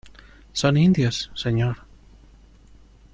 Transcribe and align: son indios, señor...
son 0.51 0.77
indios, 0.77 1.29
señor... 1.35 1.85